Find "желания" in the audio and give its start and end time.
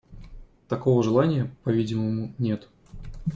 1.03-1.55